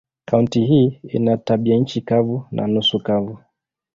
Kaunti 0.25 0.65
hii 0.65 0.99
ina 1.03 1.37
tabianchi 1.37 2.01
kavu 2.01 2.47
na 2.51 2.67
nusu 2.67 2.99
kavu. 2.99 3.39